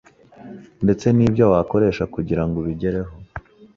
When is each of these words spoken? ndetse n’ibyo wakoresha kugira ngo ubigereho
ndetse 0.83 1.07
n’ibyo 1.15 1.45
wakoresha 1.51 2.03
kugira 2.13 2.43
ngo 2.45 2.55
ubigereho 2.61 3.11